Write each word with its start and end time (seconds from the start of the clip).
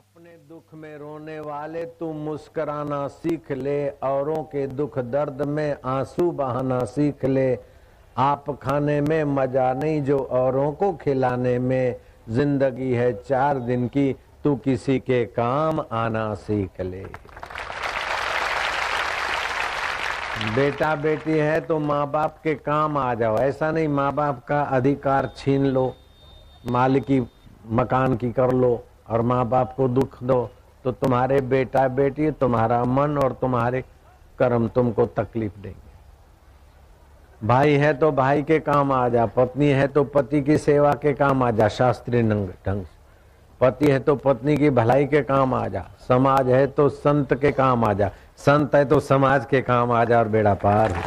अपने 0.00 0.30
दुख 0.48 0.74
में 0.74 0.96
रोने 0.98 1.38
वाले, 1.40 1.84
तू 1.84 2.12
मुस्कराना 2.12 3.06
सीख 3.08 3.50
ले, 3.52 3.88
औरों 3.88 4.42
के 4.44 4.66
दुख 4.66 4.98
दर्द 4.98 5.42
में 5.42 5.76
आँसू 5.84 6.30
बहाना 6.30 6.78
सीख 6.84 7.24
ले। 7.24 7.58
आप 8.16 8.44
खाने 8.62 9.00
में 9.00 9.24
मज़ा 9.24 9.72
नहीं, 9.72 10.02
जो 10.02 10.18
औरों 10.18 10.72
को 10.72 10.92
खिलाने 10.92 11.58
में। 11.58 11.96
ज़िंदगी 12.28 12.92
है 12.92 13.12
चार 13.12 13.58
दिन 13.58 13.86
की, 13.88 14.12
तू 14.44 14.56
किसी 14.56 14.98
के 14.98 15.24
काम 15.26 15.84
आना 15.92 16.34
सीख 16.34 16.80
ले। 16.80 17.04
बेटा 20.54 20.94
बेटी 20.96 21.38
है 21.38 21.60
तो 21.60 21.78
माँ 21.78 22.10
बाप 22.10 22.40
के 22.44 22.54
काम 22.54 22.96
आ 22.98 23.12
जाओ। 23.14 23.38
ऐसा 23.38 23.70
नहीं 23.70 23.88
माँ 23.88 24.12
बाप 24.14 24.44
का 24.48 24.62
अधिकार 24.62 25.32
छीन 25.36 25.66
लो, 25.66 25.92
मालिकी 26.66 27.26
मकान 27.66 28.16
की 28.16 28.32
कर 28.32 28.52
लो। 28.52 28.78
और 29.10 29.22
माँ 29.22 29.44
बाप 29.48 29.74
को 29.76 29.88
दुख 29.90 30.22
दो 30.22 30.50
तो 30.84 30.92
तुम्हारे 30.92 31.40
बेटा 31.42 31.86
बेटी, 31.90 32.30
तुम्हारा 32.30 32.82
मन 32.84 33.18
और 33.18 33.32
तुम्हारे 33.32 33.84
कर्म 34.38 34.68
तुमको 34.68 35.06
तकलीफ़ 35.08 35.58
देंगे। 35.62 35.88
भाई 37.40 37.72
है 37.72 37.92
तो 37.94 38.10
भाई 38.12 38.42
के 38.42 38.58
काम 38.60 38.92
आ 38.92 39.08
जा, 39.08 39.26
पत्नी 39.26 39.68
है 39.68 39.86
तो 39.88 40.04
पति 40.06 40.40
की 40.42 40.56
सेवा 40.58 40.92
के 40.94 41.12
काम 41.14 41.42
आ 41.42 41.50
जा, 41.50 41.68
शास्त्रीय 41.70 42.22
ढंग 42.22 42.48
से। 42.84 42.98
पति 43.60 43.90
है 43.90 43.98
तो 43.98 44.14
पत्नी 44.16 44.56
की 44.56 44.70
भलाई 44.70 45.06
के 45.06 45.22
काम 45.22 45.54
आ 45.54 45.66
जा, 45.68 45.84
समाज 46.08 46.48
है 46.48 46.66
तो 46.66 46.88
संत 46.88 47.34
के 47.34 47.52
काम 47.52 47.84
आ 47.84 47.92
जा, 47.92 48.10
संत 48.38 48.74
है 48.74 48.84
तो 48.84 49.00
समाज 49.00 49.46
के 49.46 49.60
काम 49.62 49.92
आ 49.92 50.04
जा 50.04 50.18
और 50.18 50.28
बेड़ा 50.28 50.54
पार 50.56 50.92
हो 50.92 51.02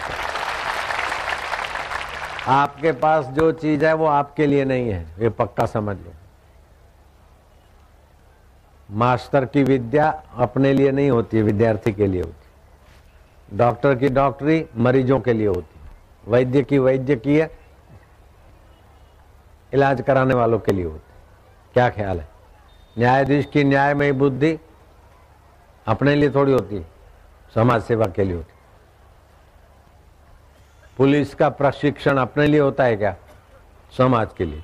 आपके 2.53 2.91
पास 2.91 3.25
जो 3.27 3.51
चीज़ 3.53 3.85
है 3.85 3.93
वो 3.93 4.05
आपके 4.07 4.47
लिए 4.47 4.65
नहीं 4.65 4.89
है, 4.89 5.05
ये 5.19 5.29
पक्का 5.31 5.65
समझ 5.67 5.95
लो। 5.97 6.13
मास्टर 8.93 9.45
की 9.45 9.63
विद्या 9.63 10.09
अपने 10.37 10.73
लिए 10.73 10.91
नहीं 10.91 11.09
होती 11.11 11.37
है, 11.37 11.43
विद्यार्थी 11.43 11.93
के 11.93 12.07
लिए 12.07 12.21
होती 12.21 13.57
डॉक्टर 13.57 13.95
की 13.95 14.09
डॉक्टरी 14.09 14.65
मरीजों 14.77 15.19
के 15.19 15.33
लिए 15.33 15.47
होती 15.47 16.31
वैद्य 16.31 16.63
की 16.63 16.77
वैद्य 16.77 17.15
की 17.15 17.39
इलाज 19.73 20.01
कराने 20.01 20.33
वालों 20.33 20.59
के 20.59 20.71
लिए 20.71 20.85
होती 20.85 21.11
क्या 21.73 21.89
ख्याल 21.89 22.19
है? 22.19 22.27
न्यायाधीश 22.97 23.45
की 23.45 23.63
न्यायमयी 23.63 24.11
बुद्धि 24.11 24.57
अपने 25.87 26.15
लिए 26.15 26.29
थोड़ी 26.29 26.51
होती 26.51 26.85
समाज 27.55 27.81
सेवा 27.81 28.05
के 28.05 28.23
लिए 28.23 28.35
होती 28.35 28.53
पुलिस 30.97 31.33
का 31.35 31.49
प्रशिक्षण 31.49 32.17
अपने 32.17 32.47
लिए 32.47 32.59
होता 32.59 32.83
है 32.83 32.95
क्या? 32.95 33.15
समाज 33.97 34.27
के 34.37 34.45
लिए। 34.45 34.63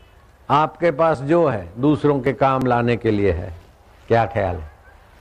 आपके 0.50 0.92
पास 0.92 1.22
जो 1.22 1.48
है, 1.48 1.82
दूसरों 1.82 2.20
के 2.22 2.34
काम 2.34 2.66
लाने 2.66 2.96
के 2.98 3.12
लिए 3.12 3.32
है। 3.32 3.69
क्या 4.10 4.26
ख्याल 4.26 4.56
है? 4.56 4.70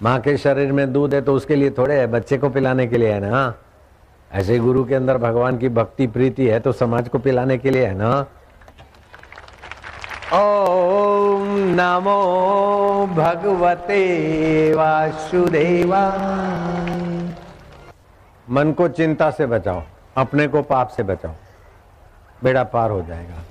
माँ 0.02 0.18
के 0.20 0.36
शरीर 0.38 0.70
में 0.72 0.92
दूध 0.92 1.14
है 1.14 1.20
तो 1.20 1.32
उसके 1.34 1.56
लिए 1.56 1.70
थोड़े 1.70 1.94
है, 1.94 2.06
बच्चे 2.06 2.36
को 2.38 2.48
पिलाने 2.48 2.86
के 2.86 2.98
लिए 2.98 3.12
है 3.12 3.20
ना? 3.20 3.54
ऐसे 4.30 4.58
गुरु 4.58 4.84
के 4.84 4.94
अंदर 4.94 5.18
भगवान 5.18 5.58
की 5.58 5.68
भक्ति 5.68 6.06
प्रीति 6.06 6.46
है 6.46 6.60
तो 6.60 6.72
समाज 6.72 7.08
को 7.08 7.18
पिलाने 7.18 7.58
के 7.58 7.70
लिए 7.70 7.86
है 7.86 7.94
ना? 7.94 8.10
ओम 10.34 11.48
नमो 11.76 13.06
भगवते 13.14 14.00
वासुदेवा। 14.74 16.02
मन 18.48 18.72
को 18.72 18.88
चिंता 18.88 19.30
से 19.30 19.46
बचाओ, 19.46 19.82
अपने 20.16 20.46
को 20.48 20.62
पाप 20.62 20.88
से 20.88 21.02
बचाओ। 21.02 21.34
बेड़ा 22.44 22.64
पार 22.64 22.90
हो 22.90 23.02
जाएगा। 23.02 23.42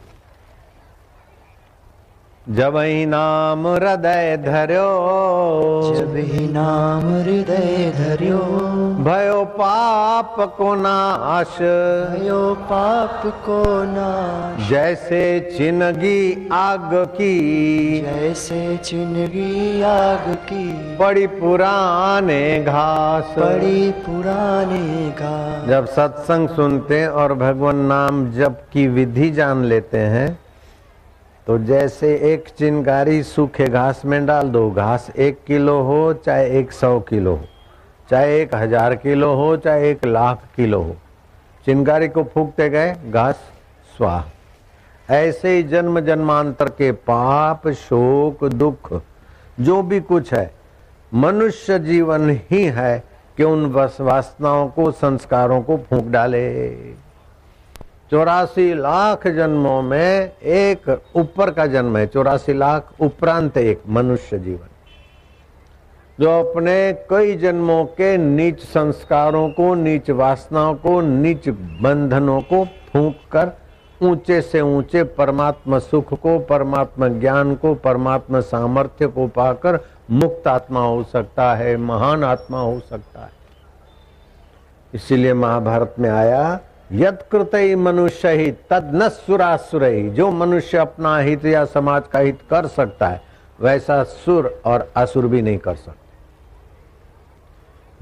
जब 2.47 2.77
ही 2.77 3.05
नाम 3.05 3.67
हृदय 3.67 4.37
धर्यो 4.37 4.83
जब 5.95 6.15
ही 6.15 6.47
नाम 6.47 7.01
हृदय 7.13 7.91
धर्यो 7.95 8.37
भयो 9.03 9.43
पाप 9.45 10.35
को 10.57 10.75
नाश। 10.75 11.57
भयो 12.11 12.53
पाप 12.63 13.21
को 13.45 13.59
नाश। 13.83 14.69
जैसे 14.69 15.19
चिनगी 15.57 16.47
आग 16.51 16.89
की 16.93 17.35
जैसे 18.01 18.77
चिनगी 18.77 19.81
आग 19.81 20.33
की 20.45 20.65
बड़ी 20.97 21.27
पुराने 21.27 22.63
घास। 22.63 23.35
बड़ी 23.37 23.91
पुराने 23.91 25.09
घास। 25.09 25.69
जब 25.69 25.85
सत्संग 25.85 26.49
सुनते 26.49 27.05
और 27.07 27.33
भगवान 27.33 27.85
नाम 27.85 28.31
जप 28.31 28.67
की 28.73 28.87
विधि 28.87 29.31
जान 29.31 29.65
लेते 29.65 29.97
हैं 29.97 30.37
तो 31.47 31.57
जैसे 31.57 32.13
एक 32.33 32.47
चिनगारी 32.57 33.21
सूखे 33.23 33.65
घास 33.65 34.01
में 34.05 34.25
डाल 34.25 34.49
दो, 34.49 34.69
घास 34.71 35.09
एक 35.17 35.37
किलो 35.47 35.79
हो, 35.81 36.13
चाहे 36.15 36.49
एक 36.59 36.71
सौ 36.71 36.99
किलो 36.99 37.35
हो, 37.35 37.45
चाहे 38.09 38.41
एक 38.41 38.55
हज़ार 38.55 38.95
किलो 38.95 39.33
हो, 39.35 39.55
चाहे 39.57 39.91
एक 39.91 40.05
लाख 40.05 40.41
किलो 40.55 40.81
हो। 40.81 40.95
चिनगारी 41.65 42.07
को 42.07 42.23
फूकते 42.23 42.69
गए, 42.69 42.93
घास 43.09 43.39
स्वाह। 43.97 45.13
ऐसे 45.13 45.55
ही 45.55 45.63
जन्म 45.63 45.99
जन्मांतर 45.99 46.69
के 46.69 46.91
पाप, 46.91 47.67
शोक, 47.67 48.43
दुख, 48.45 48.93
जो 49.59 49.81
भी 49.83 49.99
कुछ 49.99 50.33
है, 50.33 50.51
मनुष्य 51.13 51.79
जीवन 51.79 52.29
ही 52.51 52.63
है 52.65 53.03
कि 53.37 53.43
उन 53.43 53.65
वासनाओं 54.01 54.67
को, 54.67 54.91
संस्कारों 54.91 55.61
को 55.61 55.77
फूक 55.89 56.07
डाले। 56.07 56.47
चौरासी 58.11 58.73
लाख 58.73 59.27
जन्मों 59.27 59.81
में 59.81 60.31
एक 60.41 61.01
ऊपर 61.15 61.51
का 61.51 61.65
जन्म 61.65 61.97
है, 61.97 62.07
चौरासी 62.07 62.53
लाख 62.53 62.93
उपरांत 62.99 63.57
एक 63.57 63.81
मनुष्य 63.89 64.39
जीवन। 64.39 64.67
जो 66.19 66.39
अपने 66.39 66.93
कई 67.09 67.35
जन्मों 67.35 67.85
के 67.85 68.17
नीच 68.17 68.59
संस्कारों 68.59 69.49
को, 69.49 69.75
नीच 69.75 70.09
वासनाओं 70.09 70.75
को, 70.75 71.01
नीच 71.01 71.49
बंधनों 71.49 72.41
को 72.41 72.65
फूंक 72.65 73.15
कर, 73.31 73.51
ऊँचे 74.01 74.41
से 74.41 74.61
ऊँचे 74.61 75.03
परमात्मा 75.03 75.79
सुख 75.79 76.13
को, 76.13 76.39
परमात्मा 76.39 77.07
ज्ञान 77.07 77.55
को, 77.55 77.75
परमात्मा 77.75 78.39
सामर्थ्य 78.39 79.07
को 79.07 79.27
पाकर 79.27 79.79
मुक्त 80.11 80.47
आत्मा 80.47 80.79
हो 80.79 81.03
सकता 81.03 81.55
है, 81.55 81.77
महान 81.77 82.23
आत्मा 82.23 82.59
हो 82.59 82.79
सकता 82.79 83.19
है। 83.19 83.31
इसीलिए 84.93 85.33
महाभारत 85.33 85.95
में 85.99 86.09
आया 86.09 86.59
यत्कृत 86.91 87.75
मनुष्य 87.77 88.29
ही, 88.29 88.51
तद 88.51 88.91
न 88.95 89.09
सुरासुर 89.09 89.83
ही। 89.83 90.09
जो 90.09 90.31
मनुष्य 90.31 90.77
अपना 90.77 91.17
हित 91.17 91.45
या 91.45 91.65
समाज 91.65 92.03
का 92.07 92.19
हित 92.19 92.39
कर 92.49 92.67
सकता 92.67 93.07
है, 93.07 93.21
वैसा 93.61 94.03
सुर 94.03 94.61
और 94.65 94.91
असुर 94.95 95.27
भी 95.27 95.41
नहीं 95.41 95.57
कर 95.57 95.75
सकते। 95.75 96.05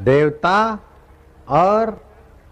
देवता 0.03 0.79
और 1.50 2.01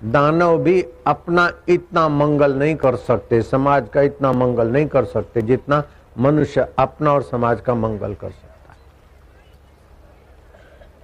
दानव 0.04 0.58
भी 0.58 0.86
अपना 1.08 1.52
इतना 1.70 2.10
मंगल 2.10 2.54
नहीं 2.54 2.76
कर 2.76 2.96
सकते, 2.96 3.42
समाज 3.42 3.90
का 3.94 4.02
इतना 4.02 4.32
मंगल 4.32 4.68
नहीं 4.68 4.88
कर 4.88 5.06
सकते, 5.06 5.42
जितना 5.42 5.84
मनुष्य 6.20 6.68
अपना 6.80 7.14
और 7.14 7.22
समाज 7.22 7.62
का 7.62 7.76
मंगल 7.76 8.14
कर 8.14 8.30
सकता। 8.30 8.43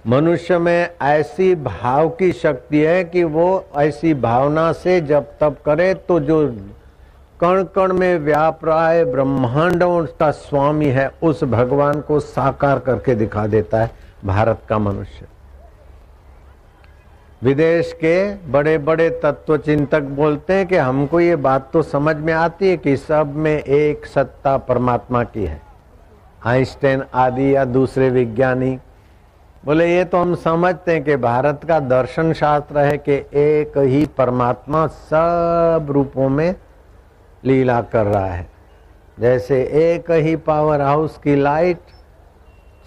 मनुष्य 0.06 0.58
में 0.58 0.96
ऐसी 1.02 1.54
भाव 1.54 2.08
की 2.08 2.32
शक्ति 2.32 2.78
है 2.78 3.02
कि 3.04 3.24
वो 3.24 3.64
ऐसी 3.76 4.14
भावना 4.14 4.70
से 4.72 5.00
जब 5.00 5.26
तब 5.40 5.56
करे 5.66 5.92
तो 5.94 6.18
जो 6.20 6.46
कण 7.40 7.62
कण 7.74 7.92
में 7.92 8.18
व्याप 8.18 8.64
रहा 8.64 8.88
है 8.88 9.04
ब्रह्मांडों 9.04 10.04
का 10.20 10.30
स्वामी 10.30 10.86
है, 10.86 11.10
उस 11.22 11.44
भगवान 11.44 12.00
को 12.00 12.20
साकार 12.20 12.78
करके 12.78 13.14
दिखा 13.14 13.46
देता 13.46 13.82
है 13.82 13.90
भारत 14.24 14.60
का 14.68 14.78
मनुष्य। 14.78 15.26
विदेश 17.42 17.92
के 17.92 18.34
बड़े 18.50 18.76
बड़े 18.78 19.08
तत्व 19.22 19.56
चिंतक 19.56 20.02
बोलते 20.16 20.52
हैं 20.52 20.66
कि 20.66 20.76
हमको 20.76 21.20
ये 21.20 21.36
बात 21.36 21.70
तो 21.72 21.82
समझ 21.82 22.16
में 22.16 22.32
आती 22.32 22.68
है 22.70 22.76
कि 22.76 22.96
सब 22.96 23.34
में 23.36 23.58
एक 23.58 24.06
सत्ता 24.06 24.56
परमात्मा 24.58 25.22
की 25.24 25.44
है। 25.44 25.60
आइंस्टाइन 26.46 27.04
आदि 27.14 27.54
या 27.56 27.64
दूसरे 27.64 28.10
विज्ञानी 28.10 28.78
बोले, 29.64 29.86
ये 29.96 30.04
तो 30.04 30.18
हम 30.18 30.34
समझते 30.34 30.92
हैं 30.92 31.02
कि 31.04 31.16
भारत 31.16 31.60
का 31.68 31.78
दर्शन 31.80 32.32
शास्त्र 32.32 32.78
है 32.78 32.96
कि 32.98 33.14
एक 33.38 33.76
ही 33.78 34.04
परमात्मा 34.18 34.86
सब 34.86 35.86
रूपों 35.90 36.28
में 36.28 36.54
लीला 37.44 37.80
कर 37.82 38.06
रहा 38.06 38.26
है। 38.26 38.46
जैसे 39.20 39.62
एक 39.82 40.10
ही 40.10 40.34
पावर 40.36 40.80
हाउस 40.80 41.18
की 41.18 41.36
लाइट 41.36 41.78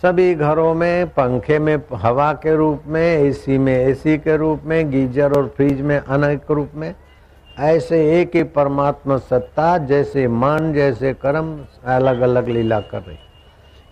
सभी 0.04 0.34
घरों 0.36 0.74
में, 0.74 1.08
पंखे 1.08 1.60
में, 1.60 1.78
हवा 1.94 2.31
के 2.34 2.56
रूप 2.56 2.84
में 2.88 3.02
एसी 3.02 3.58
में 3.58 3.74
एसी 3.74 4.18
के 4.18 4.38
रूप 4.38 4.64
में, 4.66 4.90
गीजर 4.92 5.38
और 5.38 5.54
फ्रिज 5.58 5.81
में, 5.81 5.98
अनेक 5.98 6.52
रूप 6.52 6.72
में, 6.75 6.94
ऐसे 7.60 8.22
एक 8.22 8.36
ही 8.36 8.44
परमात्मा 8.44 9.18
सत्ता 9.18 9.78
जैसे 9.78 10.28
मन, 10.28 10.72
जैसे 10.75 11.14
कर्म 11.14 11.58
अलग 11.86 12.22
अलग 12.22 12.48
लीला 12.48 12.80
कर 12.81 13.02
रही 13.02 13.18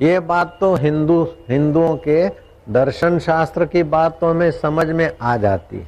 ये 0.01 0.19
बात 0.19 0.57
तो 0.59 0.75
हिंदू, 0.75 1.23
हिंदुओं 1.49 1.95
के 1.97 2.50
दर्शन 2.69 3.19
शास्त्र 3.19 3.65
की 3.65 3.83
बात 3.83 4.17
तो 4.21 4.29
हमें 4.29 4.51
समझ 4.51 4.87
में 4.87 5.11
आ 5.21 5.37
जाती 5.37 5.77
है। 5.77 5.87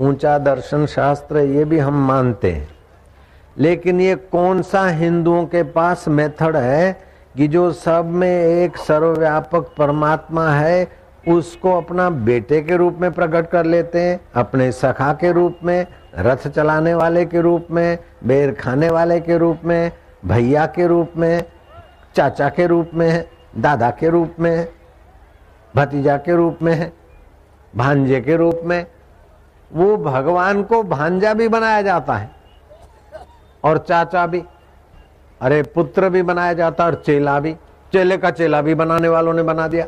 ऊँचा 0.00 0.38
दर्शन 0.38 0.86
शास्त्र 0.86 1.38
ये 1.38 1.64
भी 1.64 1.78
हम 1.78 2.06
मानते 2.06 2.50
हैं। 2.50 2.68
लेकिन 3.58 4.00
ये 4.00 4.14
कौन 4.14 4.62
सा 4.62 4.88
हिंदुओं 4.88 5.44
के 5.44 5.62
पास 5.62 6.08
मेथड 6.08 6.56
है 6.56 7.00
कि 7.36 7.48
जो 7.48 7.72
सब 7.72 8.06
में 8.06 8.44
एक 8.44 8.76
सर्वव्यापक 8.76 9.74
परमात्मा 9.78 10.50
है, 10.50 10.88
उसको 11.28 11.76
अपना 11.76 12.10
बेटे 12.10 12.60
के 12.60 12.76
रूप 12.76 12.98
में 13.00 13.12
प्रकट 13.12 13.50
कर 13.50 13.64
लेते 13.64 14.00
हैं, 14.00 14.20
अपने 14.34 14.72
सखा 14.72 15.12
के 15.12 15.32
रूप 15.32 15.58
में, 15.64 15.86
रथ 16.18 16.48
चलाने 16.48 16.94
वाले 16.94 17.24
के 17.24 17.40
रूप 17.40 17.66
में, 17.70 17.98
बेर 18.24 18.52
खाने 18.52 18.90
वाले 18.90 19.20
के 19.20 19.38
रूप 19.38 19.60
में, 19.64 19.92
भैया 20.26 20.66
के 20.66 20.86
रूप 20.86 21.12
में, 21.16 21.44
चाचा 22.16 22.48
के 22.48 22.66
रूप 22.66 22.90
में, 22.94 23.24
दादा 23.58 23.90
के 23.90 24.08
रूप 24.08 24.34
में 24.40 24.68
भतीजा 25.76 26.16
के 26.16 26.36
रूप 26.36 26.58
में 26.62 26.74
है, 26.74 26.92
भांजे 27.76 28.20
के 28.20 28.36
रूप 28.36 28.60
में, 28.64 28.86
वो 29.70 29.96
भगवान 29.96 30.62
को 30.62 30.82
भांजा 30.82 31.34
भी 31.34 31.48
बनाया 31.48 31.82
जाता 31.82 32.14
है, 32.14 32.30
और 33.64 33.78
चाचा 33.78 34.26
भी, 34.26 34.42
अरे 35.40 35.62
पुत्र 35.62 36.08
भी 36.08 36.22
बनाया 36.22 36.52
जाता 36.52 36.84
है, 36.84 36.90
और 36.90 37.02
चेला 37.06 37.38
भी, 37.40 37.54
चेले 37.92 38.16
का 38.18 38.30
चेला 38.30 38.62
भी 38.62 38.74
बनाने 38.74 39.08
वालों 39.08 39.34
ने 39.34 39.42
बना 39.42 39.68
दिया। 39.68 39.86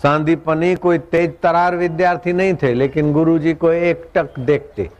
सांदीपनी 0.00 0.74
कोई 0.74 0.98
तेज 0.98 1.40
तरार 1.42 1.76
विद्यार्थी 1.76 2.32
नहीं 2.32 2.54
थे, 2.54 2.74
लेकिन 2.74 3.12
गुरुजी 3.12 3.54
को 3.54 3.72
एक 3.72 4.10
टक 4.14 4.38
देखते 4.38 4.90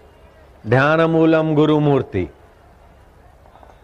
ध्यान 0.65 1.01
मूलम 1.01 1.55
गुरु 1.55 1.81
मूर्ति 1.81 2.29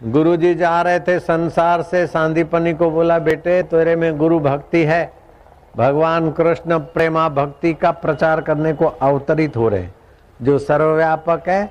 गुरुजी 0.01 0.53
जा 0.55 0.81
रहे 0.81 0.99
थे 0.99 1.19
संसार 1.19 1.81
से, 1.81 2.05
सांदीपनी 2.07 2.73
को 2.73 2.89
बोला, 2.91 3.17
बेटे, 3.19 3.61
तेरे 3.63 3.95
में 3.95 4.17
गुरु 4.17 4.39
भक्ति 4.39 4.83
है। 4.85 5.11
भगवान 5.77 6.31
कृष्ण 6.31 6.77
प्रेमा 6.93 7.27
भक्ति 7.29 7.73
का 7.73 7.91
प्रचार 7.91 8.41
करने 8.41 8.73
को 8.73 8.85
अवतरित 8.85 9.57
हो 9.57 9.67
रहे 9.69 9.87
जो 10.39 10.57
सर्वव्यापक 10.59 11.47
है, 11.47 11.69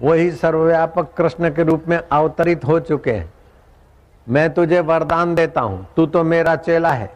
वही 0.00 0.30
सर्वव्यापक 0.30 1.12
कृष्ण 1.16 1.50
के 1.50 1.62
रूप 1.62 1.84
में 1.88 1.98
अवतरित 1.98 2.64
हो 2.64 2.78
चुके 2.80 3.12
हैं। 3.12 3.32
मैं 4.26 4.48
तुझे 4.54 4.80
वरदान 4.80 5.34
देता 5.34 5.60
हूँ। 5.60 5.86
तू 5.96 6.06
तो 6.06 6.24
मेरा 6.24 6.56
चेला 6.56 6.90
है, 6.90 7.10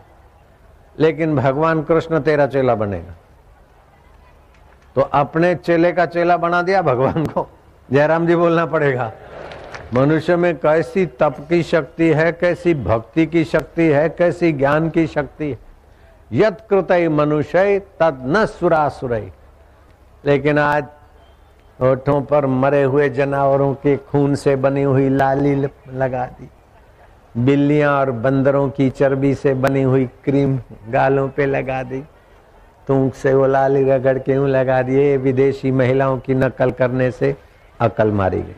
लेकिन 0.98 1.36
भगवान 1.36 1.82
कृष्ण 1.82 2.20
तेरा 2.20 2.46
चेला 2.46 2.74
बनेगा। 2.74 3.14
तो 4.96 5.00
अपने 5.00 5.54
चेले 5.56 5.92
का 5.92 6.06
चेला 6.06 6.36
बना 6.36 6.62
दिया 6.62 6.82
भगवान 6.82 7.26
को। 7.26 7.48
जयराम 7.88 8.26
जी 8.26 8.36
बोलना 8.36 8.66
पड़ेगा। 8.66 9.12
मनुष्य 9.94 10.36
में 10.36 10.56
कैसी 10.56 11.06
तप 11.06 11.36
की 11.48 11.62
शक्ति 11.62 12.04
है, 12.04 12.32
कैसी 12.32 12.74
भक्ति 12.74 13.26
की 13.26 13.44
शक्ति 13.44 13.82
है, 13.82 14.08
कैसी 14.08 14.52
ज्ञान 14.52 14.90
की 14.90 15.06
शक्ति 15.06 15.50
है? 15.50 15.58
यत 16.32 16.66
कृत 16.70 16.92
मनुष्य, 16.92 17.78
तद 17.78 18.22
न 18.26 18.46
सुरासुर। 18.46 19.32
लेकिन 20.26 20.58
आज 20.58 20.84
होठों 21.80 22.22
पर 22.22 22.46
मरे 22.46 22.82
हुए 22.82 23.10
जानवरों 23.10 23.74
के 23.74 23.96
खून 23.96 24.34
से 24.34 24.56
बनी 24.56 24.82
हुई 24.82 25.08
लाली 25.08 25.54
लगा 25.92 26.26
दी। 26.26 26.50
बिल्लियाँ 27.36 28.00
और 28.00 28.10
बंदरों 28.10 28.70
की 28.70 28.90
चर्बी 28.90 29.34
से 29.34 29.54
बनी 29.54 29.82
हुई 29.82 30.06
क्रीम 30.06 30.60
गालों 30.88 31.28
पे 31.28 31.46
लगा 31.46 31.82
दी। 31.82 32.00
तूक 32.88 33.14
से 33.14 33.34
वो 33.34 33.46
लाली 33.46 33.90
रगड़ 33.90 34.18
के 34.18 34.32
यूँ 34.32 34.48
लगा 34.48 34.82
दिए 34.82 35.16
विदेशी 35.16 35.70
महिलाओं 35.70 36.18
की 36.18 36.34
नकल 36.34 36.70
करने 36.70 37.10
से 37.10 37.36
अकल 37.80 38.10
मारी 38.10 38.42
गई। 38.42 38.56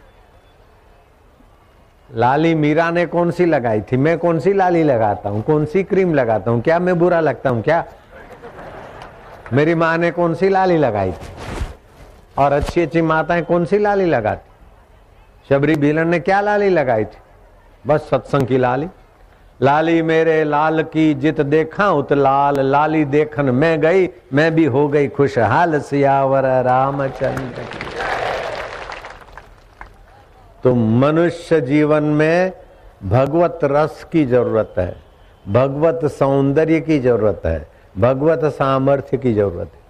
लाली 2.14 2.54
मीरा 2.54 2.90
ने 2.90 3.06
कौन 3.06 3.30
सी 3.30 3.44
लगाई 3.46 3.80
थी? 3.80 3.96
मैं 3.96 4.18
कौन 4.18 4.38
सी 4.38 4.52
लाली 4.52 4.82
लगाता 4.82 5.28
हूँ? 5.28 5.42
कौन 5.42 5.64
सी 5.64 5.82
क्रीम 5.82 6.14
लगाता 6.14 6.50
हूँ? 6.50 6.60
क्या 6.60 6.78
मैं 6.78 6.98
बुरा 6.98 7.20
लगता 7.20 7.50
हूँ? 7.50 7.62
क्या? 7.62 7.84
मेरी 9.52 9.74
माँ 9.74 9.98
ने 9.98 10.10
कौन 10.10 10.34
सी 10.34 10.48
लाली 10.48 10.76
लगाई 10.76 11.12
थी? 11.12 11.28
और 12.38 12.52
अच्छी 12.52 12.80
अच्छी 12.80 13.02
माताएँ 13.02 13.42
कौन 13.42 13.64
सी 13.64 13.78
लाली 13.78 14.04
लगाती? 14.04 14.50
शबरी 15.48 15.74
भीलन 15.74 16.08
ने 16.08 16.20
क्या 16.20 16.40
लाली 16.40 16.68
लगाई 16.68 17.04
थी? 17.04 17.18
बस 17.86 18.00
सत्संग 18.00 18.46
की 18.46 18.58
लाली। 18.58 18.86
लाली, 19.62 20.02
मेरे 20.02 20.44
लाल 20.44 20.82
की 20.82 21.14
जित 21.14 21.40
देखा 21.40 21.90
उत 21.90 22.12
लाल। 22.12 22.60
लाली 22.60 23.04
देखन 23.04 23.44
मैं 23.44 23.80
गई, 23.80 24.08
मैं 24.32 24.54
भी 24.54 24.64
हो 24.64 24.88
गई 24.88 25.08
खुशहाल, 25.08 25.80
सियावर 25.80 26.62
रामचंद्र 26.62 27.85
तो 30.64 30.74
मनुष्य 30.74 31.60
जीवन 31.60 32.02
में 32.02 32.52
भगवत 33.04 33.58
रस 33.64 34.04
की 34.12 34.24
ज़रूरत 34.26 34.74
है, 34.78 34.96
भगवत 35.46 36.04
सौंदर्य 36.12 36.80
की 36.80 36.98
ज़रूरत 37.00 37.42
है, 37.46 37.66
भगवत 37.98 38.44
सामर्थ्य 38.52 39.16
की 39.16 39.32
ज़रूरत 39.34 39.70
है। 39.74 39.80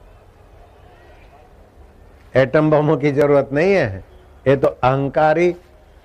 एटम 2.34 2.70
बमों 2.70 2.96
की 2.96 3.12
ज़रूरत 3.12 3.48
नहीं 3.52 3.72
है, 3.72 4.04
ये 4.46 4.56
तो 4.56 4.68
अहंकारी 4.68 5.54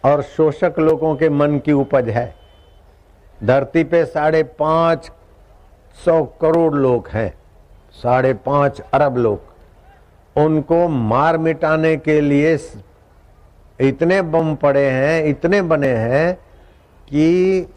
और 0.04 0.22
शोषक 0.28 0.80
लोगों 0.80 1.16
के 1.16 1.30
मन 1.30 1.58
की 1.60 1.72
उपज 1.74 2.10
है। 2.10 2.34
धरती 3.40 3.84
पे 3.84 4.04
साढ़े 4.06 4.44
पाँच 4.44 5.12
सौ 5.98 6.24
करोड़ 6.42 6.74
लोग 6.75 7.08
हैं, 7.08 7.34
साढ़े 7.94 8.34
पाँच 8.36 8.81
अरब 8.94 9.18
लोग। 9.18 9.40
उनको 10.36 10.88
मार 10.88 11.38
मिटाने 11.38 11.96
के 11.98 12.19
लिए 12.22 12.58
इतने 13.81 14.22
बम 14.22 14.56
पड़े 14.56 14.89
हैं, 14.89 15.24
इतने 15.25 15.62
बने 15.62 15.88
हैं 15.88 16.33
कि 17.07 17.68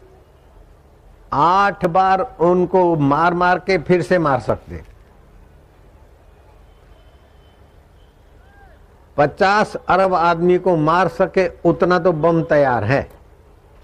आठ 1.33 1.85
बार 1.85 2.21
उनको 2.39 2.95
मार 2.95 3.33
मार 3.33 3.59
के 3.59 3.77
फिर 3.77 4.01
से 4.01 4.19
मार 4.19 4.39
सकते। 4.39 4.81
पचास 9.17 9.75
अरब 9.75 10.13
आदमी 10.13 10.57
को 10.57 10.75
मार 10.75 11.07
सके 11.07 11.47
उतना 11.65 11.99
तो 11.99 12.11
बम 12.11 12.43
तैयार 12.43 12.83
है। 12.83 13.01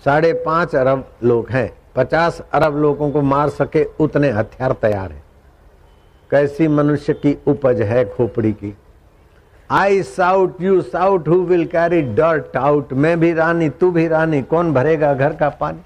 साढ़े 0.06 0.34
पाँच 0.34 0.76
अरब 0.76 1.12
लोग 1.24 1.50
हैं। 1.50 1.72
पचास 1.96 2.42
अरब 2.54 2.78
लोगों 2.78 3.12
को 3.12 3.22
मार 3.22 3.50
सके 3.50 3.84
उतने 4.00 4.30
हथियार 4.30 4.72
तैयार 4.72 5.12
है। 5.12 5.24
कैसी 6.32 6.68
मनुष्य 6.68 7.14
की 7.14 7.38
उपज 7.48 7.82
है 7.82 8.06
खोपड़ी 8.10 8.52
की? 8.54 8.76
I 9.72 10.02
sought 10.04 10.62
you 10.62 10.82
sought 10.82 11.28
who 11.28 11.36
will 11.36 11.66
carry 11.66 12.02
dirt 12.02 12.58
out 12.58 12.92
मैं 12.94 13.20
भी 13.20 13.34
रानी, 13.34 13.70
तू 13.70 13.92
भी 13.92 14.08
रानी, 14.08 14.42
कौन 14.42 14.74
भरेगा 14.74 15.14
घर 15.14 15.34
का 15.34 15.50
पानी? 15.50 15.82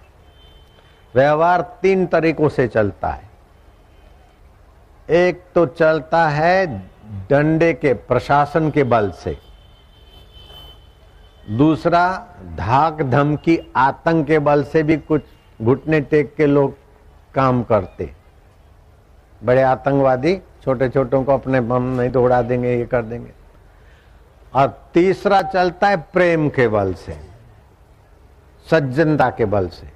व्यवहार 1.15 1.61
तीन 1.81 2.05
तरीकों 2.05 2.49
से 2.49 2.67
चलता 2.67 3.07
है। 3.07 3.29
एक 5.09 5.43
तो 5.55 5.65
चलता 5.65 6.27
है 6.27 6.65
डंडे 7.29 7.73
के, 7.73 7.93
प्रशासन 7.93 8.71
के 8.71 8.83
बल 8.83 9.11
से। 9.11 9.37
दूसरा, 11.51 12.27
धाक 12.57 13.01
धमकी, 13.01 13.59
आतंक 13.75 14.27
के 14.27 14.39
बल 14.39 14.63
से 14.63 14.83
भी 14.83 14.97
कुछ 14.97 15.21
घुटने 15.61 16.01
टेक 16.01 16.35
के 16.35 16.45
लोग 16.45 16.75
काम 17.35 17.63
करते। 17.63 18.11
बड़े 19.43 19.61
आतंकवादी 19.61 20.35
छोटे 20.63 20.89
छोटों 20.89 21.23
को 21.23 21.33
अपने 21.33 21.61
बम 21.61 21.83
नहीं 21.97 22.09
तो 22.09 22.23
उड़ा 22.23 22.41
देंगे, 22.41 22.77
ये 22.77 22.85
कर 22.85 23.01
देंगे। 23.01 23.44
और 24.55 24.67
तीसरा 24.93 25.41
चलता 25.41 25.87
है 25.87 25.97
प्रेम 26.13 26.47
के 26.49 26.67
बल 26.67 26.93
से, 26.93 27.17
सज्जनता 28.67 29.29
के 29.29 29.45
बल 29.45 29.67
से, 29.67 29.87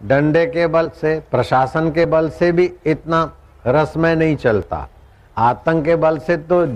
डंडे 0.00 0.44
के 0.46 0.66
बल 0.66 0.88
से, 0.90 1.18
प्रशासन 1.30 1.90
के 1.90 2.06
बल 2.06 2.28
से 2.30 2.50
भी 2.52 2.72
इतना 2.86 3.30
रसमय 3.66 4.14
नहीं 4.14 4.36
चलता। 4.36 4.88
आतंक 5.36 5.84
के 5.84 5.96
बल 5.96 6.18
से 6.18 6.36
तो 6.36 6.66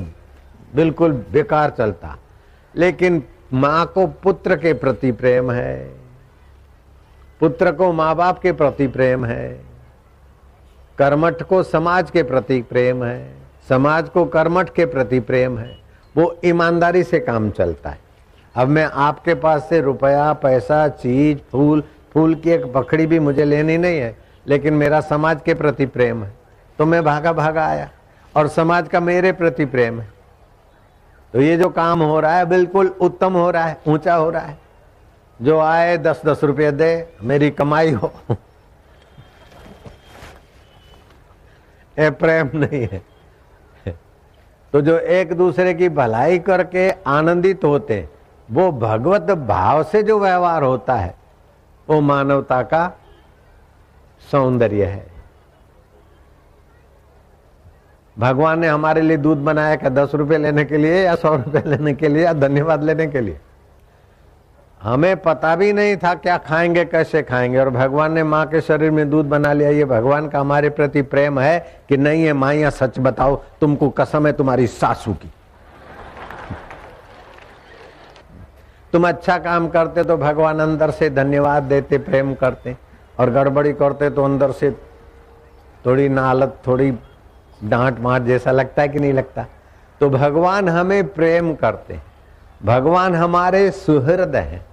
बिल्कुल 0.75 1.13
बेकार 1.33 1.71
चलता। 1.71 2.17
लेकिन 2.75 3.23
माँ 3.53 3.87
को 3.87 4.07
पुत्र 4.23 4.57
के 4.57 4.73
प्रति 4.73 5.13
प्रेम 5.13 5.51
है, 5.51 5.77
पुत्र 7.41 7.73
को 7.73 7.93
माँ 7.93 8.15
बाप 8.17 8.39
के 8.39 8.53
प्रति 8.53 8.87
प्रेम 8.87 9.25
है, 9.25 9.49
कर्मठ 10.99 11.43
को 11.43 11.63
समाज 11.63 12.11
के 12.11 12.23
प्रति 12.23 12.61
प्रेम 12.63 13.05
है, 13.05 13.35
समाज 13.69 14.09
को 14.09 14.25
कर्मठ 14.27 14.71
के 14.71 14.87
प्रति 14.87 15.21
प्रेम 15.21 15.59
है। 15.59 15.88
वो 16.17 16.39
ईमानदारी 16.45 17.05
से 17.05 17.21
काम 17.21 17.51
चलता 17.51 17.91
है। 17.91 17.99
अब 18.57 18.69
मैं 18.69 18.85
आपके 18.85 19.35
पास 19.35 19.67
से 19.69 19.81
रुपया, 19.81 20.33
पैसा, 20.33 20.89
चीज़, 20.89 21.39
फूल 21.39 21.83
फूल 22.15 22.35
की 22.35 22.51
एक 22.51 22.73
पखड़ी 22.73 23.07
भी 23.07 23.19
मुझे 23.19 23.45
लेनी 23.45 23.79
नहीं 23.79 23.99
है, 23.99 24.17
लेकिन 24.47 24.75
मेरा 24.75 25.01
समाज 25.01 25.41
के 25.45 25.55
प्रति 25.55 25.87
प्रेम 25.87 26.25
है। 26.25 26.33
तो 26.79 26.87
मैं 26.87 27.05
भागा 27.05 27.33
भागा 27.33 27.67
आया, 27.67 27.91
और 28.37 28.49
समाज 28.49 28.89
का 28.89 29.01
मेरे 29.01 29.33
प्रति 29.33 29.65
प्रेम 29.65 30.01
है। 30.01 30.09
तो 31.33 31.41
ये 31.41 31.57
जो 31.57 31.69
काम 31.69 32.03
हो 32.03 32.21
रहा 32.21 32.39
है, 32.39 32.45
बिल्कुल 32.45 32.87
उत्तम 32.87 33.33
हो 33.33 33.51
रहा 33.51 33.65
है, 33.65 33.81
ऊँचा 33.89 34.15
हो 34.15 34.31
रहा 34.31 34.43
है। 34.43 34.59
जो 35.43 35.61
आए 35.61 35.99
दस 35.99 36.23
दस 36.27 36.45
रुपये 36.45 36.73
दे, 36.73 37.09
मेरी 37.23 37.51
कमाई 37.51 37.91
हो। 37.91 38.13
ये 41.99 42.11
प्रेम 42.11 42.51
नहीं 42.55 42.89
है। 42.93 43.18
तो 44.73 44.81
जो 44.81 44.99
एक 44.99 45.33
दूसरे 45.33 45.75
की 45.75 45.89
भलाई 45.89 46.39
करके 46.39 46.91
आनंदित 46.91 47.65
होते, 47.65 48.09
वो 48.49 48.71
भगवत 48.73 49.31
भाव 49.31 49.83
से 49.83 50.03
जो 50.03 50.19
व्यवहार 50.21 50.63
होता 50.63 50.95
है, 50.95 51.15
वो 51.89 52.01
मानवता 52.01 52.63
का 52.63 52.91
सौंदर्य 54.31 54.85
है। 54.85 55.07
भगवान 58.17 58.59
ने 58.59 58.69
हमारे 58.69 59.01
लिए 59.01 59.17
दूध 59.17 59.39
बनाया 59.39 59.77
क्या, 59.77 59.91
दस 59.91 60.15
रुपए 60.15 60.39
लेने 60.39 60.65
के 60.65 60.77
लिए 60.77 61.03
या 61.05 61.15
सौ 61.15 61.35
रुपए 61.37 61.63
लेने 61.67 61.95
के 61.95 62.09
लिए 62.09 62.25
या 62.25 62.33
धन्यवाद 62.33 62.83
लेने 62.85 63.07
के 63.07 63.21
लिए? 63.21 63.39
हमें 64.83 65.17
पता 65.17 65.57
भी 65.57 65.73
नहीं 65.73 65.97
था 65.97 66.15
क्या 66.15 66.39
खाएँगे, 66.39 66.85
कैसे 66.85 67.23
खाएँगे। 67.23 67.59
और 67.59 67.71
भगवान 67.71 68.13
ने 68.13 68.23
माँ 68.23 68.47
के 68.47 68.61
शरीर 68.61 68.91
में 68.91 69.11
दूध 69.11 69.27
बना 69.27 69.53
लिया। 69.53 69.71
ये 69.71 69.85
भगवान 69.85 70.29
का 70.29 70.41
हमारे 70.41 70.71
प्रति 70.71 71.03
प्रेम 71.03 71.41
है 71.41 71.81
कि 71.89 71.97
नहीं 71.97 72.25
है 72.25 72.33
माइया, 72.33 72.71
सच 72.71 72.99
बताओ, 72.99 73.37
तुमको 73.61 73.91
कसम 73.91 74.27
है 74.27 74.33
तुम्हारी 74.33 74.67
सासू 74.67 75.15
की। 75.15 75.33
तुम 78.93 79.09
अच्छा 79.09 79.39
काम 79.39 79.69
करते 79.69 80.05
तो 80.05 80.17
भगवान 80.17 80.61
अंदर 80.61 80.91
से 80.91 81.11
धन्यवाद 81.11 81.63
देते, 81.63 81.99
प्रेम 81.99 82.35
करते। 82.35 82.77
और 83.21 83.31
गड़बड़ी 83.31 83.73
करते 83.73 84.11
तो 84.11 84.25
अंदर 84.25 84.53
से 84.53 84.71
थोड़ी 85.87 86.09
नालत, 86.09 86.57
थोड़ी 86.67 86.91
डांट 87.65 88.01
माट 88.01 88.23
जैसा 88.23 88.51
लगता 88.51 88.83
है 88.83 88.89
कि 88.89 88.99
नहीं 88.99 89.13
लगता। 89.13 89.47
तो 90.01 90.11
भगवान 90.11 90.69
हमें 90.69 91.09
प्रेम 91.09 91.55
करते। 91.55 92.01
भगवान 92.65 93.15
हमारे 93.15 93.71
सुहृद 93.71 94.37
हैं। 94.37 94.68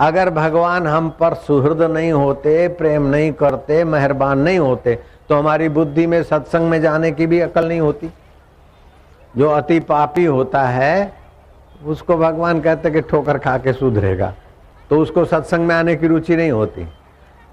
अगर 0.00 0.30
भगवान 0.30 0.86
हम 0.86 1.08
पर 1.10 1.34
सुहृद 1.34 1.82
नहीं 1.82 2.12
होते, 2.12 2.68
प्रेम 2.68 3.06
नहीं 3.06 3.32
करते, 3.32 3.84
मेहरबान 3.84 4.38
नहीं 4.38 4.58
होते 4.58 4.98
तो 5.28 5.34
हमारी 5.34 5.68
बुद्धि 5.68 6.06
में 6.06 6.22
सत्संग 6.22 6.68
में 6.70 6.80
जाने 6.80 7.10
की 7.12 7.26
भी 7.26 7.40
अकल 7.40 7.68
नहीं 7.68 7.80
होती। 7.80 8.10
जो 9.36 9.50
अति 9.50 9.80
पापी 9.80 10.24
होता 10.24 10.62
है, 10.62 11.12
उसको 11.84 12.16
भगवान 12.16 12.60
कहते 12.60 12.90
कि 12.90 13.00
ठोकर 13.00 13.38
खा 13.38 13.56
के 13.58 13.72
सुधरेगा। 13.72 14.34
तो 14.90 14.98
उसको 15.00 15.24
सत्संग 15.24 15.66
में 15.66 15.74
आने 15.74 15.96
की 15.96 16.06
रुचि 16.06 16.36
नहीं 16.36 16.50
होती। 16.50 16.86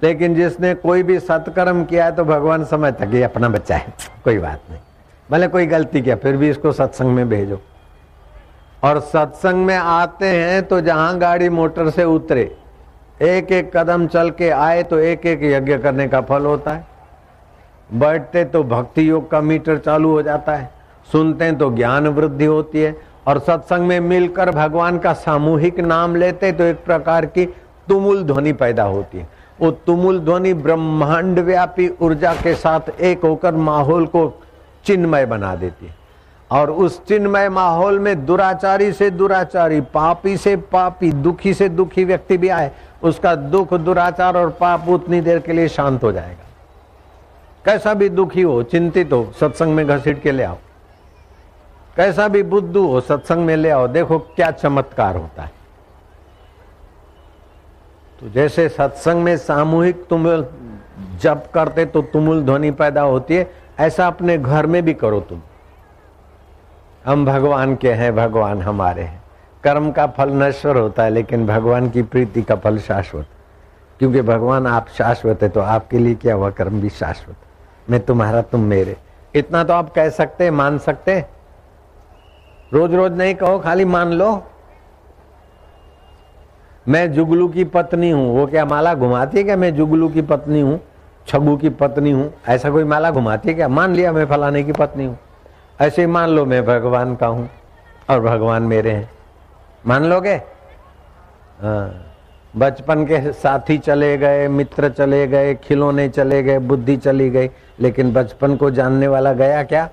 लेकिन 0.04 0.36
जिसने 0.36 0.74
कोई 0.76 1.04
भी 1.04 1.20
सत्कर्म 1.20 1.84
किया 1.84 2.06
है 2.06 2.12
तो 2.12 2.24
भगवान 2.24 2.66
समझता 2.66 3.06
कि 3.06 3.22
अपना 3.22 3.50
बच्चा 3.50 3.76
है। 3.76 3.94
कोई 4.24 4.38
बात 4.38 4.62
नहीं। 4.70 4.80
भले 5.32 5.48
कोई 5.48 5.66
गलती 5.66 6.02
किया, 6.02 6.16
फिर 6.16 6.38
भी 6.38 6.50
इसको 6.50 6.72
सत्संग 6.72 7.08
में 7.08 7.30
भेजो। 7.30 7.60
और 8.84 9.00
सत्संग 9.00 9.66
में 9.66 9.76
आते 9.76 10.26
हैं 10.26 10.62
तो 10.64 10.80
जहाँ 10.82 11.18
गाड़ी 11.18 11.50
मोटर 11.50 11.90
से 11.90 12.04
उतरे 12.04 12.42
एक 13.24 13.52
एक 13.52 13.76
कदम 13.78 14.06
चल 14.08 14.30
के 14.30 14.50
आए 14.50 14.84
तो 14.84 15.00
एक 15.00 15.26
एक 15.26 15.44
यज्ञ 15.44 15.78
करने 15.78 16.08
का 16.08 16.22
फल 16.22 16.46
होता 16.46 16.72
है। 16.72 16.86
बैठते 17.90 18.44
तो 18.46 18.64
भक्ति 18.64 19.10
योग 19.10 19.30
का 19.32 19.42
मीटर 19.42 19.78
चालू 19.78 20.12
हो 20.12 20.22
जाता 20.22 20.56
है। 20.56 20.70
सुनते 21.10 21.46
हैं 21.46 21.58
तो 21.58 21.70
ज्ञान 21.72 22.08
वृद्धि 22.08 22.46
होती 22.46 22.82
है। 22.82 22.96
और 23.28 23.40
सत्संग 23.40 23.88
में 23.88 24.00
मिलकर 24.00 24.52
भगवान 24.52 24.98
का 24.98 25.14
सामूहिक 25.16 25.80
नाम 25.80 26.16
लेते 26.16 26.52
तो 26.52 26.64
एक 26.64 26.84
प्रकार 26.86 27.26
की 27.26 27.46
तुमुल 27.88 28.24
ध्वनि 28.24 28.54
पैदा 28.54 28.84
होती 28.84 29.18
है। 29.18 29.28
वो 29.60 29.72
तुमुल 29.86 30.20
ध्वनि 30.20 30.54
ब्रह्मांड 30.54 31.40
व्यापी 31.40 31.90
ऊर्जा 32.02 32.34
के 32.34 32.54
साथ 32.56 32.90
एक 33.02 33.24
होकर 33.24 33.56
माहौल 33.56 34.06
को 34.06 34.32
चिन्मय 34.86 35.26
बना 35.26 35.56
देती 35.56 35.86
है। 35.86 35.96
और 36.52 36.72
उस 36.72 37.06
चिन्मय 37.06 37.50
माहौल 37.50 38.00
में 38.00 38.26
दुराचारी 38.26 38.92
से 38.94 39.10
दुराचारी, 39.12 39.80
पापी 39.82 40.36
से 40.38 40.56
पापी, 40.56 41.12
दुखी 41.12 41.54
से 41.54 41.70
दुखी 41.70 42.04
व्यक्ति 42.04 42.38
भी 42.38 42.50
आए, 42.50 42.72
उसका 43.04 43.34
दुख, 43.36 43.74
दुराचार 43.74 44.38
और 44.38 44.50
पाप 44.50 44.88
उतनी 44.90 45.22
देर 45.22 45.40
के 45.40 45.54
लिए 45.54 45.68
शांत 45.68 46.04
हो 46.04 46.12
जाएगा। 46.12 46.46
कैसा 47.66 47.94
भी 47.94 48.10
दुखी 48.10 48.42
हो, 48.42 48.62
चिंतित 48.64 49.14
हो, 49.14 49.32
सत्संग 49.40 49.76
में 49.76 49.86
घसीट 49.88 50.22
के 50.22 50.32
ले 50.32 50.44
आओ। 50.44 50.58
कैसा 51.98 52.28
भी 52.28 52.44
बुद्धू 52.44 52.86
हो, 52.88 53.02
सत्संग 53.02 53.46
में 53.46 53.56
ले 53.56 53.70
आओ, 53.70 53.88
देखो 53.88 54.20
क्या 54.20 54.52
चमत्कार 54.52 55.16
होता 55.16 55.44
है। 55.44 55.52
तो 58.20 58.30
जैसे 58.30 58.68
सत्संग 58.70 59.24
में 59.24 59.36
सामूहिक 59.38 60.06
तुम 60.10 60.26
जप 61.22 61.44
करते 61.54 61.86
तो 61.86 62.02
तुमुल 62.04 62.42
ध्वनि 62.44 62.72
पैदा 62.72 63.02
होती 63.02 63.36
है, 63.36 63.50
ऐसा 63.80 64.08
अपने 64.08 64.38
घर 64.38 64.66
में 64.66 64.84
भी 64.86 64.94
करो 64.94 65.20
तुम। 65.20 65.42
हम 67.08 67.26
भगवान 67.26 67.76
के 67.76 67.92
हैं, 67.92 68.16
भगवान 68.16 68.62
हमारे 68.62 69.02
हैं। 69.02 69.22
कर्म 69.64 69.92
का 69.92 70.06
फल 70.08 70.30
नश्वर 70.34 70.78
होता 70.78 71.04
है, 71.04 71.10
लेकिन 71.10 71.46
भगवान 71.48 71.90
की 71.90 72.02
प्रीति 72.04 72.42
का 72.42 72.56
फल 72.56 72.78
शाश्वत। 72.78 73.28
क्योंकि 74.00 74.22
भगवान 74.22 74.68
आप 74.68 74.88
शाश्वत 74.88 75.44
है 75.44 75.50
तो 75.50 75.60
आपके 75.60 76.00
लिए 76.00 76.16
क्या 76.16 76.34
हुआ 76.36 76.50
कर्म 76.50 76.82
भी 76.82 76.90
शाश्वत। 76.90 77.36
मैं 77.90 78.00
तुम्हारा, 78.00 78.42
तुम 78.42 78.62
मेरे। 78.62 78.96
इतना 79.36 79.64
तो 79.64 79.74
आप 79.74 79.94
कह 79.94 80.10
सकते 80.10 80.50
मान 80.52 80.78
सकते 80.78 81.20
रोज 82.74 82.94
रोज 82.96 83.12
नहीं 83.12 83.36
कहो, 83.36 83.60
खाली 83.60 83.86
मान 83.86 84.12
लो। 84.12 84.44
मैं 86.88 87.12
जुगलू 87.14 87.48
की 87.48 87.64
पत्नी 87.64 88.10
हूँ, 88.12 88.28
वो 88.36 88.46
क्या 88.48 88.66
माला 88.66 88.94
घुमाती 88.94 89.38
है 89.38 89.44
क्या? 89.44 89.56
मैं 89.56 89.74
जुगलू 89.76 90.10
की 90.10 90.22
पत्नी 90.24 90.62
हूँ, 90.62 90.80
छगू 91.28 91.56
की 91.58 91.70
पत्नी 91.70 92.12
हूँ, 92.12 92.32
ऐसा 92.48 92.70
कोई 92.70 92.84
माला 92.84 93.12
घुमाती 93.12 93.50
है 93.50 93.56
क्या? 93.56 93.68
मान 93.68 93.96
लिया 93.96 94.12
मैं 94.12 94.26
फलाने 94.26 94.64
की 94.64 94.72
पत्नी 94.72 95.06
हूँ। 95.06 95.18
ऐसे 95.82 96.08
मान 96.08 96.30
लो 96.30 96.46
मैं 96.46 96.66
भगवान 96.66 97.16
का 97.16 97.28
हूँ 97.28 97.50
और 98.10 98.20
भगवान 98.20 98.64
मेरे 98.64 98.92
हैं। 98.92 99.10
मान 99.86 100.06
लोगे? 100.06 100.34
हाँ। 101.62 102.14
बचपन 102.58 103.06
के 103.06 103.34
साथी 103.34 103.78
चले 103.78 104.18
गए, 104.18 104.48
मित्र 104.48 104.90
चले 104.90 105.28
गए, 105.28 105.56
खिलौने 105.56 106.10
चले 106.10 106.44
गए, 106.44 106.60
बुद्धि 106.60 106.98
चली 106.98 107.30
गई, 107.30 107.50
लेकिन 107.80 108.14
बचपन 108.14 108.56
को 108.56 108.72
जानने 108.72 109.08
वाला 109.08 109.34
गया 109.34 109.64
क्या? 109.64 109.90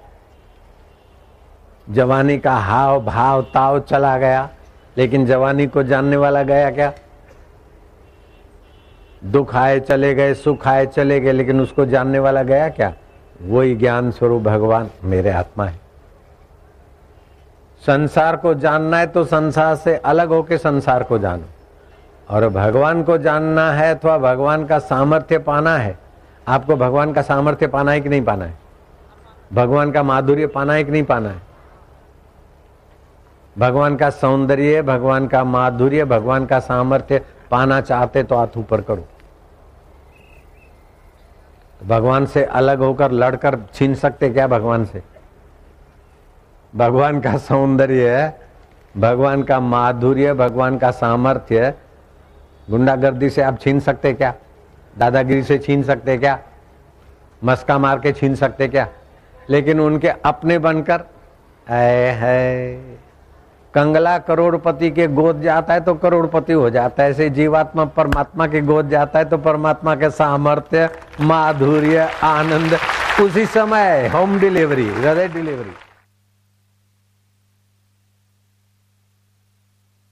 जवानी 1.91 2.39
का 2.39 2.55
हाव 2.55 3.05
भाव 3.05 3.43
ताव 3.43 3.81
चला 3.81 4.19
गया, 4.19 4.51
लेकिन 4.99 5.27
जवानी 5.27 5.67
को 5.67 5.83
जानने 5.83 6.17
वाला 6.17 6.43
गया 6.43 6.71
क्या? 6.71 6.93
दुख 9.25 9.57
आए 9.57 9.81
चले 9.81 10.15
गए, 10.15 10.35
सुख 10.35 10.69
आए 10.69 10.87
चले 10.87 11.21
गए, 11.21 11.33
लेकिन 11.33 11.61
उसको 11.61 11.87
जानने 11.87 12.19
वाला 12.19 12.43
गया 12.43 12.69
क्या? 12.69 12.95
वही 13.43 13.75
ज्ञान 13.75 14.11
स्वरूप 14.11 14.43
भगवान 14.43 14.91
मेरे 15.05 15.31
आत्मा 15.31 15.65
है। 15.65 15.81
संसार 17.83 18.37
को 18.37 18.55
जानना 18.55 18.99
है 18.99 19.07
तो 19.07 19.25
संसार 19.25 19.75
से 19.77 19.97
अलग 19.97 20.29
होके 20.29 20.59
संसार 20.59 21.03
को 21.03 21.19
जानो। 21.19 21.45
और 22.31 22.49
भगवान 22.49 23.03
को 23.03 23.19
जानना 23.19 23.71
है 23.73 23.95
अथवा 23.95 24.19
भगवान 24.19 24.67
का 24.67 24.79
सामर्थ्य 24.79 25.39
पाना 25.39 25.77
है। 25.77 25.99
आपको 26.49 26.77
भगवान 26.77 27.13
का 27.13 27.23
सामर्थ्य 27.23 27.67
पाना 27.67 27.93
है 27.93 28.01
कि 28.01 28.09
नहीं 28.09 28.23
पाना 28.23 28.45
है? 28.45 28.55
भगवान 29.53 29.91
का 29.93 30.03
माधुर्य 30.03 30.47
पाना 30.47 30.73
है 30.73 30.85
कि 30.85 30.93
नहीं 30.93 31.03
पाना 31.03 31.29
है? 31.29 31.43
भगवान 33.59 33.97
का 33.97 34.11
सौंदर्य, 34.11 34.83
भगवान 34.83 35.27
का 35.27 35.45
माधुर्य, 35.45 36.05
भगवान 36.05 36.47
का 36.47 36.59
सामर्थ्य 36.59 37.21
पाना 37.51 37.81
चाहते 37.81 38.23
तो 38.23 38.37
हाथ 38.37 38.57
ऊपर 38.57 38.81
करो। 38.81 39.05
भगवान 41.87 42.27
से 42.27 42.45
अलग 42.45 42.79
होकर 42.79 43.13
लड़कर 43.13 43.59
छीन 43.75 43.95
सकते 43.95 44.31
क्या 44.31 44.47
भगवान 44.47 44.85
से? 44.85 45.03
भगवान 46.77 47.21
का 47.21 47.37
सौंदर्य 47.37 48.17
है, 48.17 48.41
भगवान 48.97 49.43
का 49.43 49.61
माधुर्य, 49.61 50.35
भगवान 50.35 50.79
का 50.79 50.91
सामर्थ्य 50.91 51.75
गुंडागर्दी 52.71 53.31
से 53.31 53.43
आप 53.43 53.59
छीन 53.61 53.81
सकते 53.81 54.13
क्या? 54.13 54.35
दादागिरी 54.99 55.43
से 55.43 55.59
छीन 55.59 55.83
सकते 55.83 56.19
क्या? 56.19 56.39
मस्का 57.45 57.79
मार 57.79 57.99
के 57.99 58.13
छीन 58.13 58.35
सकते 58.35 58.69
क्या? 58.69 58.89
लेकिन 59.51 59.81
उनके 59.81 60.09
अपने 60.09 60.59
बनकर 60.59 61.05
है 61.69 63.04
कंगला 63.75 64.19
करोड़पति 64.19 64.91
के 64.91 65.07
गोद 65.09 65.41
जाता 65.43 65.75
है 65.75 65.81
तो 65.81 65.95
करोड़पति 65.95 66.53
हो 66.53 66.69
जाता 66.71 67.03
है। 67.03 67.11
ऐसे 67.11 67.29
जीवात्मा 67.31 67.85
परमात्मा 67.97 68.47
के 68.47 68.61
गोद 68.61 68.89
जाता 68.89 69.19
है 69.19 69.25
तो 69.25 69.39
परमात्मा 69.39 69.95
के 69.95 70.11
सामर्थ्य, 70.11 70.89
माधुर्य, 71.21 72.09
आनंद, 72.23 72.79
उसी 73.21 73.47
समय 73.47 74.11
होम 74.15 74.39
डिलीवरी 74.41 74.89
हृदय 74.91 75.29
डिलीवरी 75.29 75.73